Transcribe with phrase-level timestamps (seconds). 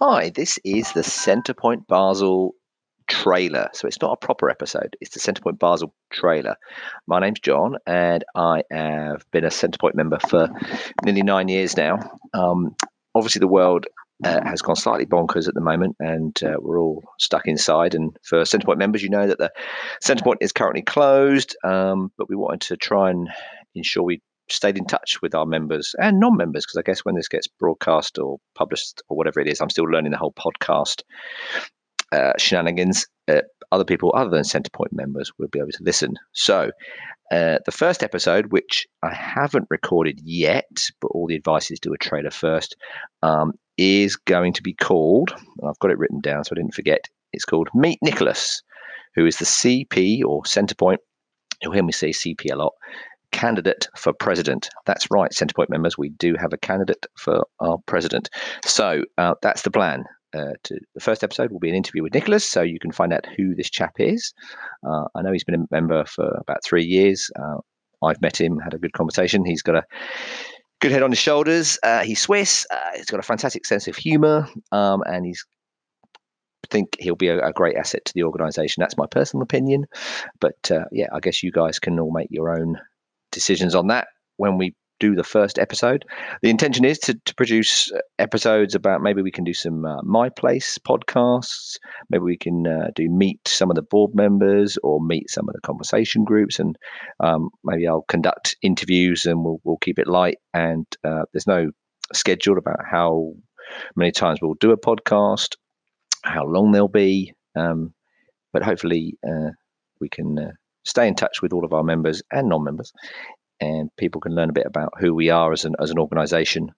[0.00, 2.54] Hi, this is the Centrepoint Basel
[3.08, 3.68] trailer.
[3.72, 6.54] So it's not a proper episode, it's the Centrepoint Basel trailer.
[7.08, 10.50] My name's John, and I have been a Centrepoint member for
[11.04, 11.98] nearly nine years now.
[12.32, 12.76] Um,
[13.12, 13.86] obviously, the world
[14.22, 17.96] uh, has gone slightly bonkers at the moment, and uh, we're all stuck inside.
[17.96, 19.50] And for Centrepoint members, you know that the
[20.00, 23.28] Centrepoint is currently closed, um, but we wanted to try and
[23.74, 27.28] ensure we stayed in touch with our members and non-members because I guess when this
[27.28, 31.02] gets broadcast or published or whatever it is, I'm still learning the whole podcast
[32.12, 33.06] uh, shenanigans.
[33.26, 36.14] Uh, other people other than Centrepoint members will be able to listen.
[36.32, 36.70] So
[37.30, 41.92] uh, the first episode, which I haven't recorded yet, but all the advice is do
[41.92, 42.76] a trailer first,
[43.22, 45.34] um, is going to be called.
[45.62, 47.04] I've got it written down so I didn't forget.
[47.32, 48.62] It's called Meet Nicholas,
[49.14, 50.98] who is the CP or Centrepoint.
[51.60, 52.72] You'll hear me say CP a lot
[53.32, 54.70] candidate for president.
[54.86, 58.30] That's right, Centrepoint members, we do have a candidate for our president.
[58.64, 60.04] So uh, that's the plan.
[60.34, 63.14] Uh, to the first episode will be an interview with Nicholas, so you can find
[63.14, 64.34] out who this chap is.
[64.86, 67.30] Uh, I know he's been a member for about three years.
[67.38, 67.58] Uh,
[68.04, 69.44] I've met him, had a good conversation.
[69.44, 69.84] He's got a
[70.80, 71.78] good head on his shoulders.
[71.82, 72.66] Uh, he's Swiss.
[72.70, 75.44] Uh, he's got a fantastic sense of humour, um, and he's
[76.70, 78.82] think he'll be a, a, great asset to the organisation.
[78.82, 79.86] That's my personal opinion,
[80.40, 82.78] but uh, yeah, I guess you guys can all make your own
[83.32, 86.04] decisions on that when we do the first episode.
[86.42, 90.02] The intention is to, to produce uh, episodes about maybe we can do some uh,
[90.02, 91.76] My Place podcasts,
[92.10, 95.54] maybe we can uh, do meet some of the board members or meet some of
[95.54, 96.76] the conversation groups, and
[97.20, 100.38] um, maybe I'll conduct interviews and we'll, we'll keep it light.
[100.52, 101.70] And uh, there's no
[102.12, 103.34] schedule about how
[103.96, 105.54] many times we'll do a podcast,
[106.24, 107.94] how long they'll be, um,
[108.52, 109.50] but hopefully uh,
[110.00, 110.52] we can uh,
[110.88, 112.92] stay in touch with all of our members and non-members,
[113.60, 116.72] and people can learn a bit about who we are as an as an organisation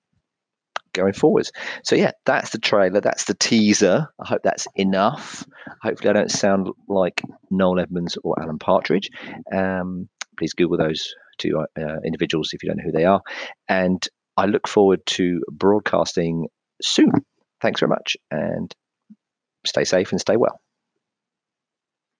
[0.92, 1.52] going forwards.
[1.84, 3.00] So yeah, that's the trailer.
[3.00, 4.08] That's the teaser.
[4.20, 5.46] I hope that's enough.
[5.82, 9.08] Hopefully, I don't sound like Noel Edmonds or Alan Partridge.
[9.54, 13.22] Um, please Google those two uh, individuals if you don't know who they are.
[13.68, 14.06] And
[14.36, 16.48] I look forward to broadcasting
[16.82, 17.12] soon.
[17.60, 18.74] Thanks very much, and
[19.66, 20.60] stay safe and stay well.